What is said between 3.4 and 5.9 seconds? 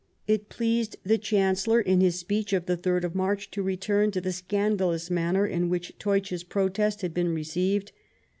to return to the scandalous manner in